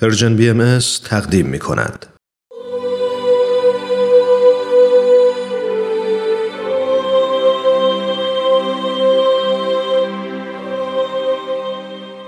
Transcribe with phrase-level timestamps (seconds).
[0.00, 2.06] پرژن بی ام تقدیم می کند.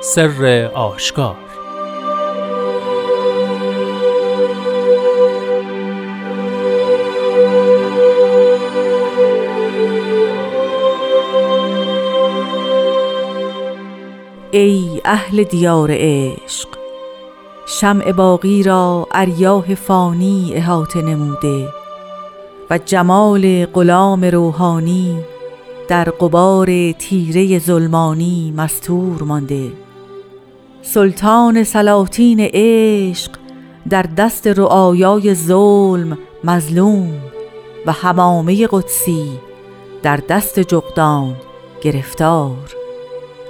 [0.03, 1.37] سر آشکار
[14.53, 16.80] ای اهل دیار عشق
[17.73, 21.69] شمع باقی را اریاه فانی احاطه نموده
[22.71, 25.17] و جمال غلام روحانی
[25.89, 29.73] در قبار تیره ظلمانی مستور مانده.
[30.83, 33.31] سلطان سلاطین عشق
[33.89, 37.13] در دست رعایای ظلم مظلوم
[37.87, 39.31] و همامه قدسی
[40.03, 41.37] در دست جغدان
[41.83, 42.75] گرفتار.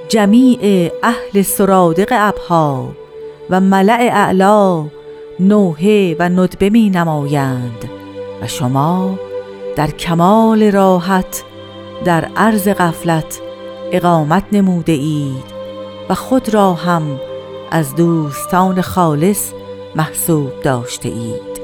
[0.09, 3.00] جمیع اهل سرادق ابها
[3.51, 4.87] و ملع اعلا
[5.41, 7.85] نوحه و ندبه می نمایند.
[8.43, 9.19] و شما
[9.77, 11.43] در کمال راحت
[12.05, 13.41] در عرض غفلت
[13.93, 15.61] اقامت نموده اید
[16.09, 17.21] و خود را هم
[17.71, 19.53] از دوستان خالص
[19.97, 21.61] محسوب داشته اید.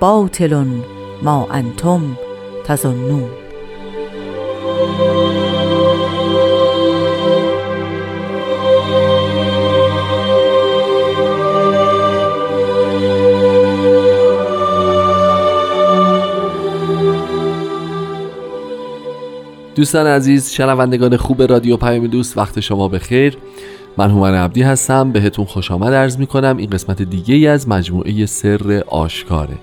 [0.00, 0.64] باطل
[1.22, 2.18] ما انتم
[2.64, 3.45] تظنون.
[19.76, 23.36] دوستان عزیز شنوندگان خوب رادیو پیام دوست وقت شما بخیر.
[23.96, 25.12] من هومن عبدی هستم.
[25.12, 25.92] بهتون خوش آمد.
[25.92, 29.54] عرض می کنم این قسمت دیگه ای از مجموعه سر آشکاره.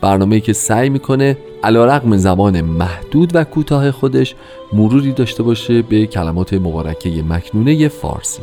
[0.00, 4.34] برنامه‌ای که سعی می‌کنه علیرغم زمان محدود و کوتاه خودش
[4.72, 8.42] مروری داشته باشه به کلمات مبارکه مکنونه فارسی.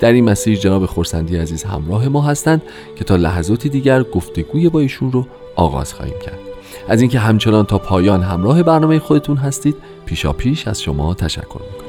[0.00, 2.62] در این مسیر جناب خورسندی عزیز همراه ما هستند
[2.96, 6.53] که تا لحظاتی دیگر گفتگوی با ایشون رو آغاز خواهیم کرد.
[6.88, 11.84] از اینکه همچنان تا پایان همراه برنامه خودتون هستید پیشا پیش از شما تشکر می‌کنم.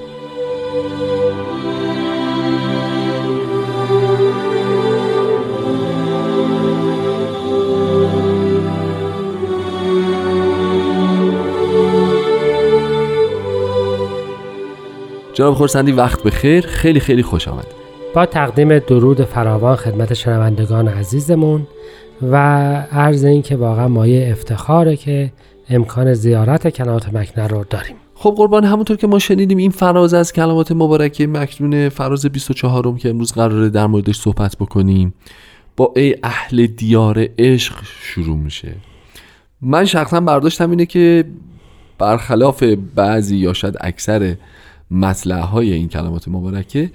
[15.33, 16.67] جناب خورسندی وقت به خیر.
[16.67, 17.84] خیلی خیلی خوش آمد
[18.15, 21.67] با تقدیم درود فراوان خدمت شنوندگان عزیزمون
[22.21, 22.35] و
[22.91, 25.31] عرض این که واقعا مایه افتخاره که
[25.69, 27.95] امکان زیارت کلمات مکنه رو داریم.
[28.13, 32.97] خب قربان همونطور که ما شنیدیم این فراز از کلمات مبارکه مکنون فراز 24 م
[32.97, 35.13] که امروز قراره در موردش صحبت بکنیم
[35.77, 38.75] با ای اهل دیار عشق شروع میشه.
[39.61, 41.25] من شخصا برداشتم اینه که
[41.97, 42.63] برخلاف
[42.95, 44.35] بعضی یا شاید اکثر
[44.91, 46.91] مطلع های این کلمات مبارکه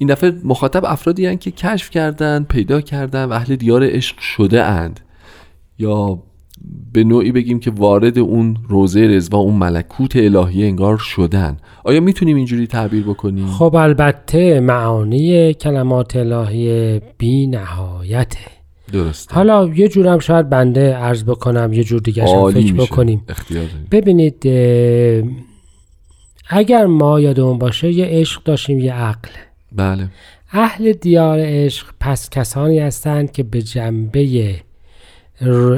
[0.00, 4.62] این دفعه مخاطب افرادی هن که کشف کردن پیدا کردن و اهل دیار عشق شده
[4.62, 5.00] اند
[5.78, 6.22] یا
[6.92, 12.36] به نوعی بگیم که وارد اون روزه رزوا اون ملکوت الهی انگار شدن آیا می‌تونیم
[12.36, 18.38] اینجوری تعبیر بکنیم؟ خب البته معانی کلمات الهی بی نهایته
[18.92, 19.34] درسته.
[19.34, 23.22] حالا یه جورم شاید بنده عرض بکنم یه جور دیگه فکر بکنیم.
[23.90, 24.46] ببینید
[26.48, 29.30] اگر ما یادمون باشه یه عشق داشتیم یه عقل.
[29.72, 30.08] بله.
[30.52, 34.54] اهل دیار عشق پس کسانی هستند که به جنبه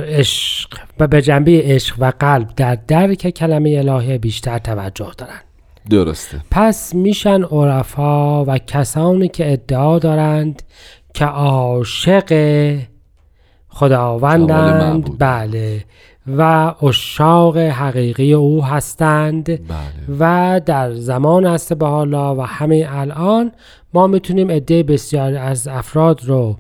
[0.09, 5.45] عشق و به جنبه عشق و قلب در درک کلمه الهی بیشتر توجه دارند.
[5.91, 6.41] درسته.
[6.51, 10.63] پس میشن عرفا و کسانی که ادعا دارند
[11.15, 12.33] که عاشق
[13.69, 15.19] خداوندند.
[15.19, 15.85] بله.
[16.27, 19.59] و اشاق حقیقی او هستند بله.
[20.19, 23.53] و در زمان است به حالا و همه الان
[23.95, 26.57] ما می‌تونیم عده بسیار از افراد رو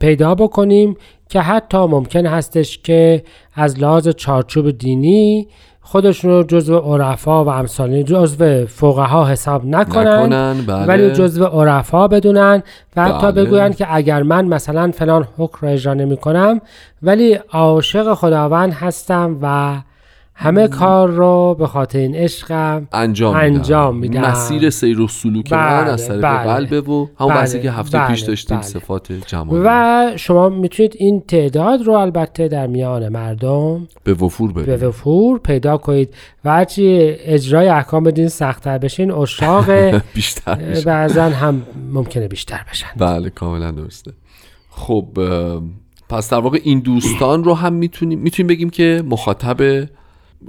[0.00, 0.96] پیدا بکنیم
[1.28, 3.22] که حتی ممکن هستش که
[3.54, 5.48] از لحاظ چارچوب دینی
[5.90, 10.86] خودشون رو جزو عرفا و امثال جزو فقها حساب نکنن, بله.
[10.86, 12.62] ولی جزو عرفا بدونن
[12.96, 13.44] و حتی بله.
[13.44, 16.60] بگویند که اگر من مثلا فلان حکم را اجرا نمی کنم
[17.02, 19.76] ولی عاشق خداوند هستم و
[20.40, 24.20] همه کار رو به خاطر این عشقم انجام, انجام میدم.
[24.20, 27.98] مسیر سیر و سلوک بله، من از طریق بله، قلبه و همون بله، که هفته
[27.98, 28.66] بله، پیش داشتیم بله.
[28.66, 34.76] صفات جمالی و شما می‌تونید این تعداد رو البته در میان مردم به وفور به
[34.76, 36.14] وفور پیدا کنید
[36.44, 36.84] و هرچی
[37.24, 39.70] اجرای احکام بدین سختتر بشین اشاق
[40.14, 41.62] بیشتر بعضا هم
[41.92, 42.88] ممکنه بیشتر بشن.
[42.96, 44.12] بله کاملا درسته.
[44.70, 45.06] خب
[46.08, 49.88] پس در واقع این دوستان رو هم می‌تونیم می‌تونیم بگیم که مخاطب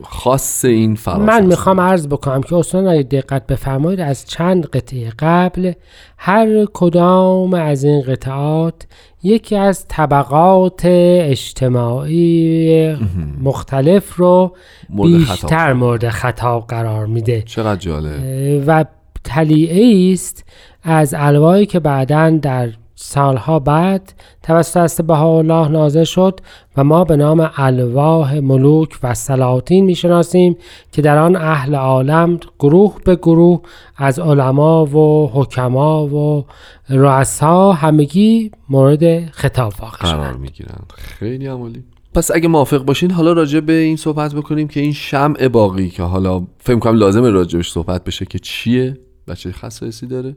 [0.04, 1.46] خاص این فراز من.
[1.46, 5.72] می‌خوام عرض بکنم که اصلا اگه دقت بفرمایید از چند قطعه قبل
[6.18, 8.88] هر کدام از این قطعات
[9.24, 12.96] یکی از طبقات اجتماعی
[13.42, 14.56] مختلف رو.
[14.90, 18.86] بیشتر مورد خطاب قرار میده چقدر جالب و
[19.24, 20.46] تلیعه است
[20.84, 22.70] از الوایی که بعدا در
[23.02, 24.14] سالها بعد
[24.44, 26.40] توسط بهاءالله نازل شد
[26.78, 30.58] و ما به نام الواح ملوک و سلاطین می‌شناسیم
[30.92, 33.62] که در آن اهل عالم گروه به گروه
[33.98, 36.46] از علما و حکما و
[36.90, 41.84] رؤسا همگی مورد خطاب واقع قرار می‌گیرن خیلی عمالی.
[42.14, 46.04] پس اگه موافق باشین حالا راجع به این صحبت بکنیم که این شمع باقی که
[46.04, 48.98] حالا فکر کنم لازمه راجبش صحبت بشه که چیه
[49.28, 50.36] و چه خصائصی داره.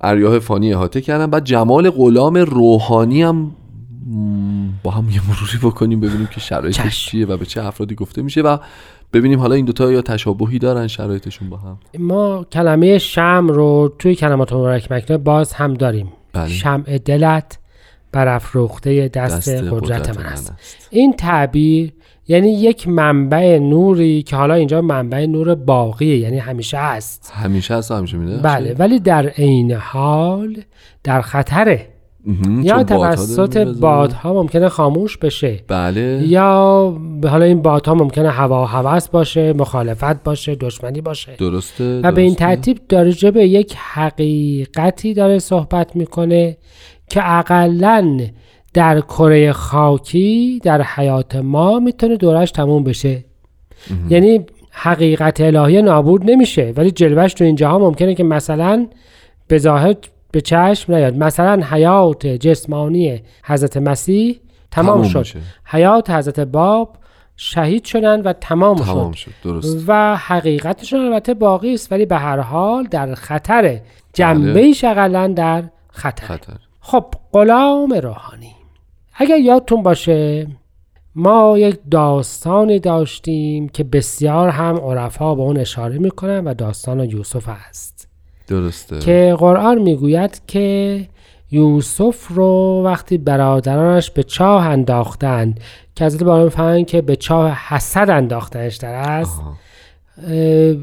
[0.00, 1.26] اریاه فانی احاطه کردن.
[1.26, 3.50] بعد جمال غلام روحانی هم
[4.82, 7.06] با هم یه مروری بکنیم ببینیم که شرایطش.
[7.06, 8.58] چیه و به چه افرادی گفته میشه و
[9.12, 11.78] ببینیم حالا این دوتا یا تشابهی دارن شرایطشون با هم.
[11.98, 16.12] ما کلمه شم رو توی کلمات مبارک مکنه باز هم داریم.
[16.32, 16.48] بله.
[16.48, 17.58] شمع دلت
[18.12, 20.54] برافروخته دست, دست قدرت, من است.
[20.90, 21.92] این تعبیر
[22.30, 27.32] یعنی یک منبع نوری که حالا اینجا منبع نور باقیه یعنی همیشه هست.
[27.34, 30.56] همیشه هست همیشه میده؟ بله ولی در عین حال
[31.04, 31.86] در خطره.
[32.62, 33.58] یا توسط.
[33.58, 35.60] بادها ممکنه خاموش بشه.
[35.68, 36.22] بله.
[36.26, 41.32] یا حالا این بادها ممکنه هوا و هوس باشه مخالفت باشه دشمنی باشه.
[41.38, 42.34] درسته و به این.
[42.34, 46.56] ترتیب داره به یک حقیقتی داره صحبت می‌کنه
[47.10, 48.20] که اقلا
[48.74, 53.24] در کره خاکی در حیات ما می‌تونه دورش تموم بشه.
[54.10, 56.72] یعنی حقیقت الهی نابود نمیشه.
[56.76, 58.86] ولی جلوش تو این جهان ممکنه که مثلا
[59.48, 59.94] به ظاهر
[60.32, 61.16] به چشم نیاد.
[61.16, 64.40] مثلا حیات جسمانی حضرت مسیح
[64.70, 65.18] تمام, تمام شد.
[65.18, 65.38] میشه.
[65.64, 66.96] حیات حضرت باب
[67.36, 69.30] شهید شدن و تمام, تمام شد.
[69.30, 69.30] شد.
[69.44, 69.84] درست.
[69.86, 71.92] و حقیقتشون البته باقی است.
[71.92, 73.70] ولی به هر حال در خطره.
[73.70, 73.82] بله.
[74.12, 76.26] جنبه اقلا در خطر.
[76.26, 76.56] خطر.
[76.80, 78.59] خب غلام روحانی.
[79.22, 80.46] اگر یادتون باشه
[81.14, 87.48] ما یک داستانی داشتیم که بسیار هم عرفا به اون اشاره می‌کنن و داستان یوسف
[87.48, 88.08] است.
[88.46, 88.98] درسته.
[88.98, 91.06] که قرآن می‌گوید که
[91.50, 95.60] یوسف رو وقتی برادرانش به چاه انداختند
[95.94, 99.42] که حضرت باران می‌فهمن که به چاه حسد انداختنش در است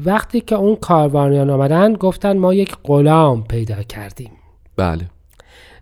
[0.04, 4.30] وقتی که اون کاروانیان آمدن گفتن ما یک غلام پیدا کردیم.
[4.76, 5.04] بله.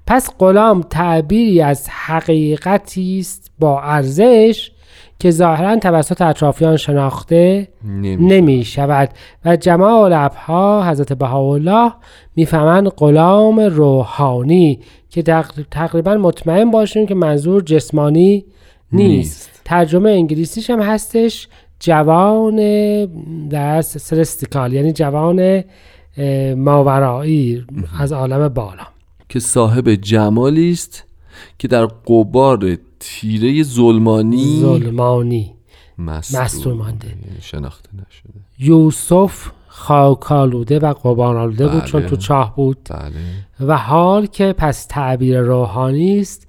[0.06, 4.70] پس غلام تعبیری از حقیقتی است با ارزش
[5.18, 9.08] که ظاهرا توسط اطرافیان شناخته نمی شود
[9.44, 11.92] و جمال ابها حضرت بهاءالله
[12.36, 14.80] می‌فهمند غلام روحانی
[15.10, 18.44] که تق- تقریبا مطمئن باشیم که منظور جسمانی
[18.92, 19.60] نیست, نیست.
[19.64, 21.48] ترجمه انگلیسیش هم هستش
[21.80, 22.56] جوان
[23.48, 25.64] در سرستیکال یعنی جوان
[26.56, 27.64] ماورایی
[28.00, 28.95] از عالم بالا.
[29.28, 31.04] که صاحب جمالی است
[31.58, 35.54] که در قبار تیره ظلمانی ظلمانی
[35.98, 37.08] مستور مانده.
[37.08, 38.40] یعنی شناخته نشده.
[38.58, 41.90] یوسف خاکالوده و قبار آلوده بود بله.
[41.90, 42.78] چون تو چاه بود.
[42.90, 43.12] بله.
[43.60, 46.48] و حال که پس تعبیر روحانی است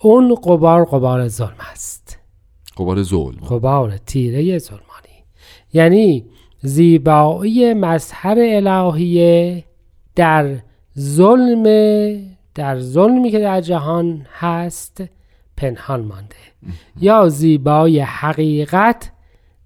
[0.00, 2.18] اون قبار قبار ظلم است.
[2.76, 3.40] قبار ظلم.
[3.50, 4.82] قبار تیره ظلمانی.
[5.72, 6.24] یعنی
[6.62, 9.64] زیبایی مظهر الهیه
[10.14, 10.56] در
[10.98, 11.62] ظلم
[12.54, 15.02] در ظلمی که در جهان هست
[15.56, 16.36] پنهان مانده.
[17.00, 19.10] یا زیبایی حقیقت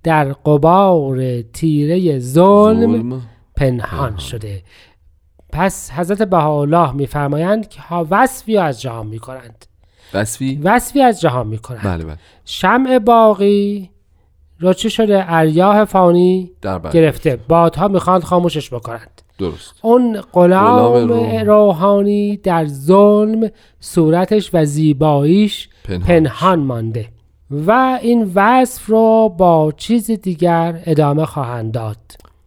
[0.02, 3.22] در قبار تیره ظلم
[3.56, 4.62] پنهان شده.
[5.52, 9.66] پس حضرت بهاءالله میفرمایند که ها وصفی از جهان می‌کنند.
[10.14, 11.84] وصفی؟ وصفی از جهان می‌کنند.
[11.84, 12.16] بله بله.
[12.44, 13.90] شمع باقی
[14.60, 17.36] را چی شده؟ اریاه فانی در بر گرفته.
[17.48, 19.22] بادها می‌خواند خاموشش بکنند.
[19.38, 19.74] درست.
[19.82, 21.42] اون غلام غلام روح.
[21.42, 23.50] روحانی در ظلم
[23.80, 26.02] صورتش و زیباییش پنهان.
[26.06, 27.08] پنهان مانده
[27.50, 31.96] و این وصف رو با چیز دیگر ادامه خواهند داد.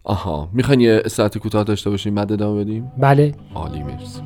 [0.04, 3.34] آها می‌خواین یه ساعت کوتاه داشته باشیم بعد ادامه بدیم؟ بله.
[3.54, 4.20] عالی مرسی.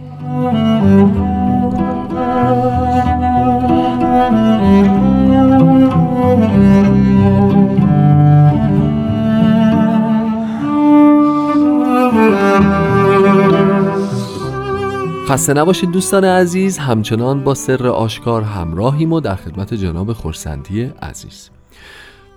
[15.34, 16.78] خسته نباشید دوستان عزیز.
[16.78, 21.50] همچنان با سر آشکار همراهیم و در خدمت جناب خورسندی عزیز.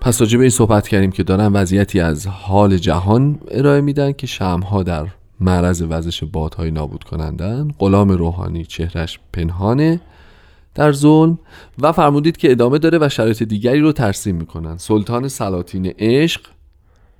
[0.01, 4.27] پس راجع به این صحبت کردیم که دارن وضعیتی از حال جهان ارائه میدن که
[4.27, 5.08] شمها در
[5.39, 7.72] معرض وزش بادهای نابود کنندن.
[7.80, 10.00] غلام روحانی چهرش پنهانه
[10.75, 11.39] در ظلم
[11.80, 14.77] و فرمودید که ادامه داره و شرایط دیگری رو ترسیم می‌کنن.
[14.77, 16.42] سلطان سلاطین عشق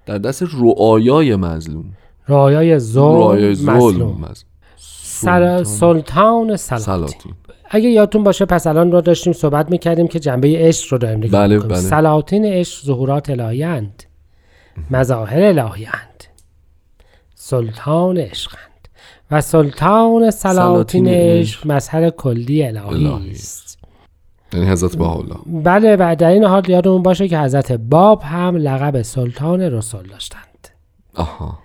[0.05, 1.86] در دست رعایای مظلوم.
[2.27, 4.25] رعایای ظلم مظلوم.
[5.21, 5.63] سر...
[5.63, 6.55] سلطان.
[6.55, 7.33] سلاطین.
[7.69, 11.41] اگه یادتون باشه پس الان رو داشتیم صحبت می‌کردیم که جنبه عشق رو داریم نگاه
[11.41, 11.59] بله،.
[11.59, 11.77] بله.
[11.77, 14.03] سلاطین عشق ظهورات الهیند
[14.91, 16.24] مظاهر الهیند
[17.36, 18.62] سلطان عشقند
[19.31, 23.79] و سلطان سلاطین عشق مظهر کلی الهی است.
[24.53, 25.38] یعنی حضرت بهاءالله.
[25.45, 30.67] بله و در این حال یادمون باشه که حضرت باب هم لقب سلطان رسول داشتند.
[31.15, 31.59] آها.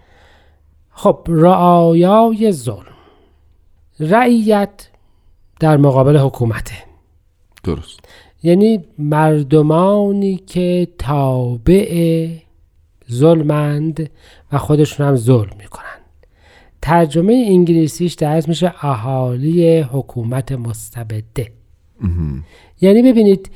[0.91, 2.92] خب رعایای ظلم.
[4.03, 4.89] رعیت
[5.61, 6.75] در مقابل حکومته.
[7.65, 8.01] درست.
[8.43, 12.29] یعنی مردمانی که تابع
[13.13, 14.11] ظلمند
[14.53, 15.83] و خودشون هم ظلم می‌کنن.
[16.83, 21.53] ترجمه انگلیسیش درست میشه اهالی حکومت مستبده.
[22.81, 23.51] یعنی ببینید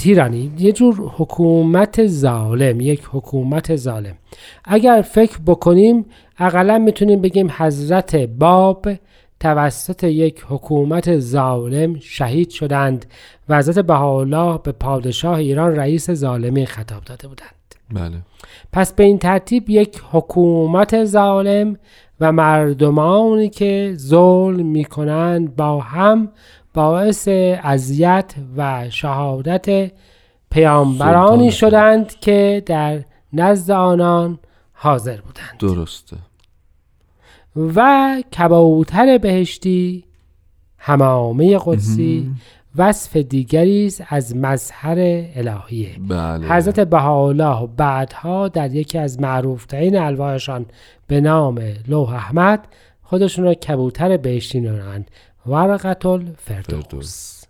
[0.00, 4.14] تیرانی یه جور حکومت ظالم یک حکومت ظالم.
[4.64, 6.06] اگر فکر بکنیم
[6.38, 8.88] اقلا می‌تونیم بگیم حضرت باب
[9.40, 13.06] توسط یک حکومت ظالم شهید شدند
[13.48, 17.74] و حضرت بهاءالله به پادشاه ایران رئیس ظالمی خطاب داده بودند.
[17.92, 18.16] بله.
[18.72, 21.76] پس به این ترتیب یک حکومت ظالم
[22.20, 26.28] و مردمانی که ظلم می‌کنند با هم
[26.74, 27.28] باعث
[27.62, 29.92] اذیت و شهادت
[30.50, 31.52] پیامبرانی.
[31.52, 33.00] شدند که در
[33.32, 34.38] نزد آنان
[34.72, 35.58] حاضر بودند.
[35.58, 36.16] درسته.
[37.56, 40.04] و کبوتر بهشتی
[40.78, 42.30] همامه قدسی
[42.76, 44.96] وصف دیگری است از مظهر
[45.34, 45.90] الهیه.
[46.08, 46.46] بله.
[46.48, 50.66] حضرت بهاءالله بعدها در یکی از معروفترین الواحشان
[51.06, 52.68] به نام لوح احمد
[53.02, 55.10] خودشون را کبوتر بهشتی نامند
[55.50, 57.44] ورقت الفردوس فردوس.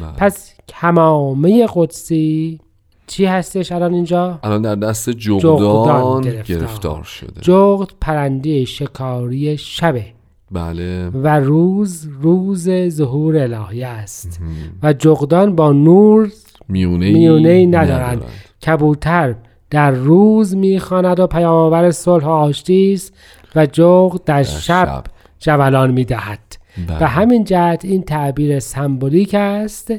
[0.00, 0.12] بله.
[0.16, 2.60] پس کمامه قدسی
[3.06, 6.58] چی هستش الان اینجا؟ الان در دست جغدان جغدان گرفتار.
[6.58, 10.04] گرفتار شده جغد پرنده شکاری شبه
[10.50, 14.40] بله و روز روز ظهور الهی است
[14.82, 16.30] و جغدان با نور
[16.68, 18.22] میونه میونه ای ندارند
[18.66, 19.34] کبوتر
[19.70, 23.14] در روز می‌خواند و پیامآور صلح و آشتی است
[23.56, 25.04] و جغد در شب شب.
[25.38, 29.92] جولان می‌دهد به همین جهت این تعبیر سمبولیک است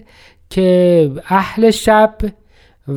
[0.49, 2.15] که اهل شب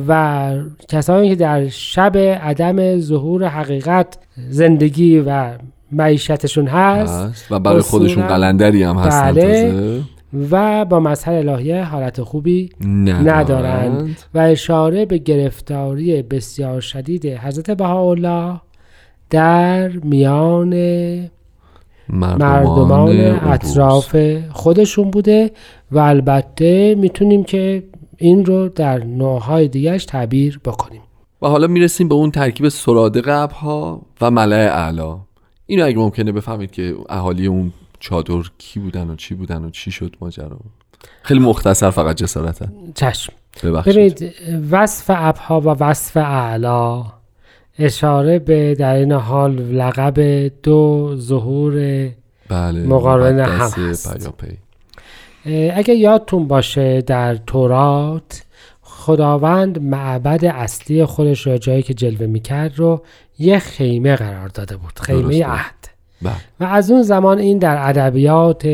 [0.07, 0.53] و
[0.89, 4.17] کسانی که در شب عدم ظهور حقیقت
[4.49, 5.49] زندگی و
[5.91, 10.01] معیشتشون هست هست و برای خودشون قلندری هم هستن بله.
[10.51, 17.71] و با مظهر الهیه حالت خوبی ندارند ندارند و اشاره به گرفتاری بسیار شدید حضرت
[17.71, 18.61] بهاءالله
[19.29, 20.73] در میان
[22.09, 23.39] مردمان عروس.
[23.43, 24.15] اطراف
[24.51, 25.51] خودشون بوده
[25.91, 27.83] و البته می‌تونیم که
[28.17, 31.01] این رو در نوعهای دیگرش تعبیر بکنیم.
[31.41, 35.17] و حالا می‌رسیم به اون ترکیب سراده قبها و ملع اعلا.
[35.65, 39.91] اینو اگه ممکنه بفهمید که اهالی اون چادر کی بودن و چی بودن و چی
[39.91, 40.59] شد ماجرا.
[41.21, 42.65] خیلی مختصر فقط جسارتا.
[42.95, 43.33] چشم.
[43.63, 43.93] ببخشید.
[43.93, 44.35] ببینید
[44.71, 47.03] وصف ابها و وصف اعلا
[47.79, 51.73] اشاره به در این حال لقب دو ظهور
[52.49, 54.35] بله مقارن هم هست.
[55.73, 58.43] اگه یادتون باشه در تورات
[58.81, 63.03] خداوند معبد اصلی خودش رو جایی که جلوه می‌کرد رو
[63.39, 65.45] یه خیمه قرار داده بود خیمه درسته.
[65.45, 65.89] عهد
[66.21, 68.67] بله و از اون زمان این در ادبیات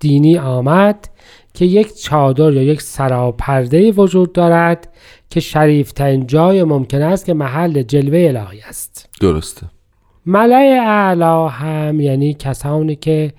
[0.00, 1.08] دینی آمد
[1.54, 4.88] که یک چادر یا یک سراپرده وجود دارد
[5.32, 9.08] که شریفترین جای ممکن است که محل جلوه الهی است.
[9.20, 9.66] درسته.
[10.26, 13.32] ملع اعلا هم یعنی کسانی که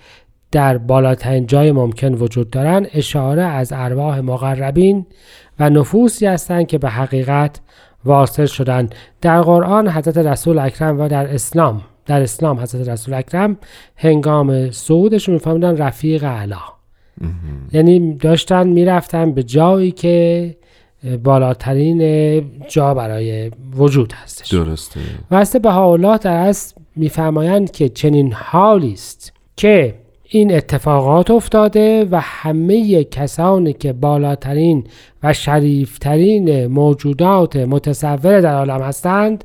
[0.52, 5.06] در بالاترین جای ممکن وجود دارند اشاره از ارواح مقربین
[5.60, 7.60] و نفوسی هستند که به حقیقت
[8.06, 8.96] واصل شدند.
[9.22, 13.58] در قرآن حضرت رسول اکرم و در اسلام در اسلام حضرت رسول اکرم
[13.96, 16.60] هنگام صعودشون میفهمیدن رفیق اعلا
[17.74, 20.56] یعنی داشتن می‌رفتن به جایی که
[21.24, 24.54] بالاترین جا برای وجود هستش.
[24.54, 25.00] درسته.
[25.32, 33.04] واسه بهاءالله در اصل میفرمایند که چنین حالی است که این اتفاقات افتاده و همه
[33.04, 34.84] کسانی که بالاترین
[35.24, 39.44] و شریفترین موجودات متصور در عالم هستند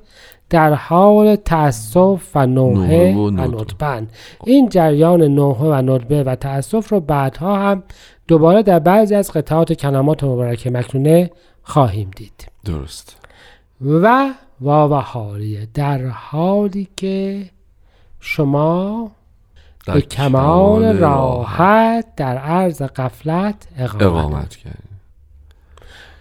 [0.50, 3.31] در حال تأسف و نوحه و و.
[3.31, 4.09] ندبن
[4.45, 7.83] این جریان نوحه و ندبه و تأسف رو بعدها هم
[8.28, 11.30] دوباره در بعضی از قطعات کلمات مبارکه مکنونه
[11.62, 12.49] خواهیم دید.
[12.64, 13.16] درست.
[13.80, 14.30] و
[14.61, 17.44] واو حالیه در حالی که
[18.20, 19.11] شما
[19.87, 24.82] در به کمال راحت در عرض قفلت اقامت, اقامت کرد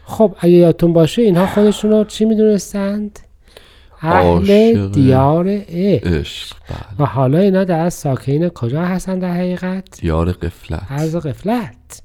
[0.06, 3.20] خب اگه یادتون باشه اینها خودشون رو چی می‌دونستند؟
[4.02, 6.56] اهل دیار عشق.
[6.70, 6.78] بله.
[7.00, 12.02] و حالا اینا در ساکین کجا هستن در حقیقت؟ دیار قفلت عرض قفلت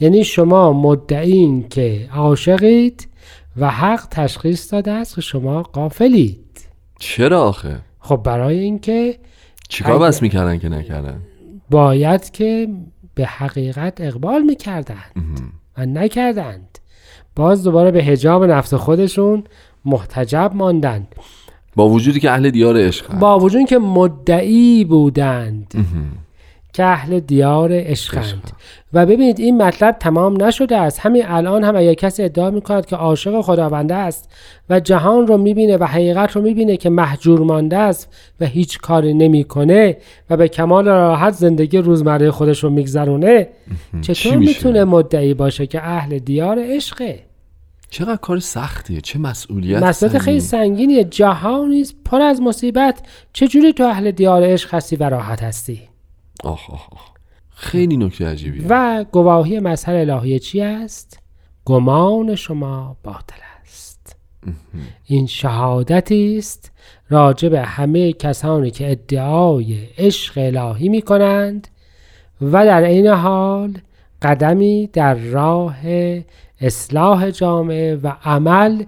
[0.00, 3.08] یعنی شما مدعین که عاشقید
[3.56, 9.18] و حق تشخیص داده است که شما قافلید چرا آخه؟ خب برای اینکه
[9.68, 11.20] چیکار بس می‌کردن که نکردن؟
[11.70, 12.68] باید که
[13.14, 15.12] به حقیقت اقبال می‌کردند
[15.78, 16.78] و نکردند.
[17.36, 19.44] باز دوباره به هجاب نفس خودشون
[19.84, 21.08] محتجب ماندند.
[21.76, 23.18] با وجودی که اهل دیار عشق.
[23.18, 25.74] با وجود که مدعی بودند
[26.72, 28.50] که اهل دیار عشقند.
[28.92, 31.00] و ببینید این مطلب تمام نشده است.
[31.00, 34.30] همین الان هم اگر کسی ادعا می‌کند که عاشق خداونده است
[34.70, 39.14] و جهان رو می‌بینه و حقیقت رو می‌بینه که محجور مانده است و هیچ کاری
[39.14, 39.96] نمی‌کنه
[40.30, 43.48] و به کمال راحت زندگی روزمره خودش رو میگذرونه
[44.00, 47.18] چطور؟ می‌تونه مدعی باشه که اهل دیار عشقه؟
[47.94, 50.68] چقدر کار سختیه چه مسئولیت مسئله خیلی سنگین.
[50.68, 53.02] سنگینیه جهانی پر از مصیبت.
[53.32, 55.82] چجوری تو اهل دیار عشق هستی و راحت هستی؟
[56.44, 57.10] آخ آخ آخ
[57.50, 58.66] خیلی نکته عجیبیه.
[58.68, 61.18] و گواهی مظهر الهی چی است؟
[61.64, 64.16] گمان شما باطل است.
[65.04, 66.72] این شهادتی است
[67.10, 71.68] راجع به همه کسانی که ادعای عشق الهی می کنند
[72.42, 73.78] و در عین حال
[74.22, 75.76] قدمی در راه
[76.66, 78.82] اصلاح جامعه و عمل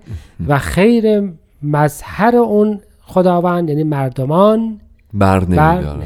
[0.48, 4.80] و خیر مظهر اون خداوند یعنی مردمان
[5.14, 6.00] بر نمیدارن.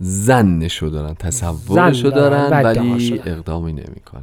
[0.00, 3.20] زنشو دارن تصورشو دارن دارن ولی.
[3.26, 4.22] اقدامی نمی‌کنن.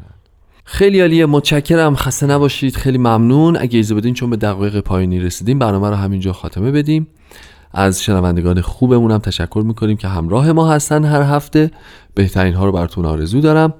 [0.65, 1.95] خیلی عالیه متشکرم.
[1.95, 2.75] خسته نباشید.
[2.75, 3.57] خیلی ممنون.
[3.57, 7.07] اگه اجازه بدین چون به دقایق پایانی رسیدیم برنامه رو همینجا خاتمه بدیم.
[7.74, 11.72] از شنوندگان خوبمون هم تشکر می‌کنیم که همراه ما هستن هر هفته.
[12.13, 13.74] بهترین ها رو براتون آرزو دارم.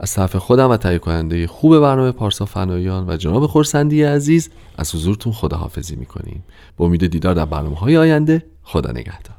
[0.00, 4.94] از طرف خودم و تهیه کننده خوب برنامه پارسا فنایان و جناب خورسندی عزیز از
[4.94, 6.44] حضورتون خداحافظی می‌کنیم.
[6.76, 9.38] با امید دیدار در برنامه های آینده خدا نگهدار.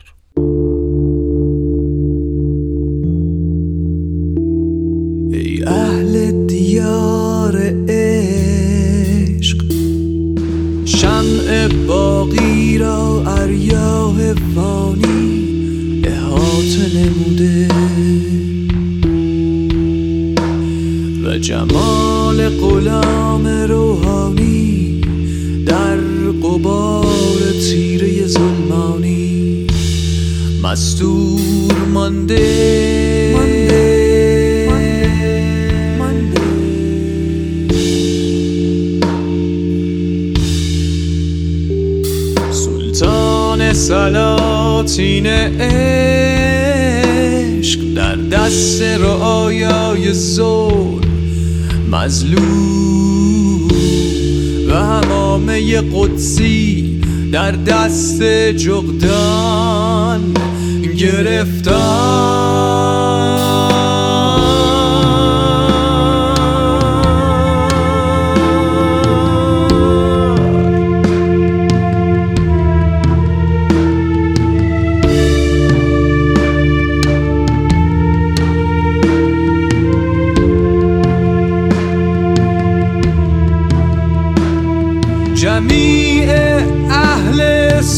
[14.36, 17.68] فانی احاطه نموده.
[21.24, 25.02] و جمال غلام روحانی
[25.66, 25.98] در
[26.44, 27.40] قبار
[27.70, 29.68] تیره ظلمانی
[30.64, 33.19] مستور مانده
[43.80, 45.70] سلاطین عشق
[47.96, 51.02] در دست رعایای ظلم
[51.92, 53.68] مظلوم
[54.68, 60.34] و همامه قدسی در دست جغدان
[60.98, 63.09] گرفتار.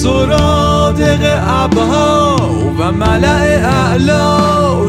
[0.02, 2.36] سرادق ابها
[2.80, 4.38] و ملع اعلا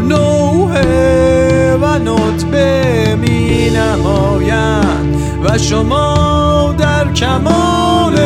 [0.01, 8.17] نوحه و نطبه می نمایند و شما در کمال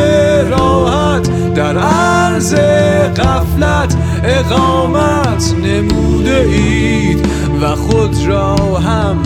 [0.50, 2.54] راحت در عرض
[3.16, 7.28] قفلت اقامت نموده اید
[7.60, 9.16] و خود را هم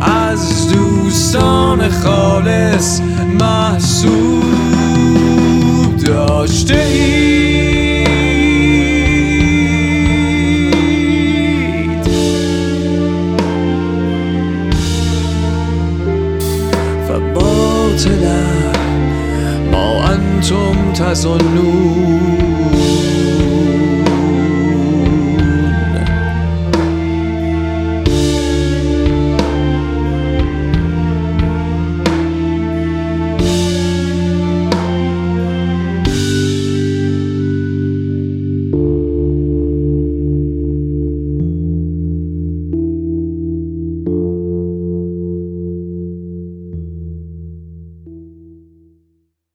[0.00, 3.00] از دوستان خالص
[3.40, 4.61] محسوب
[6.12, 8.12] داشته اید.
[17.08, 18.44] فباطلا
[19.72, 22.81] ما انتم تظنون.